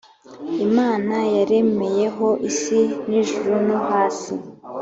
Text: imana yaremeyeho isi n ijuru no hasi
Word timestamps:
imana 0.65 1.15
yaremeyeho 1.35 2.27
isi 2.49 2.79
n 3.07 3.09
ijuru 3.21 3.51
no 3.67 3.77
hasi 3.87 4.33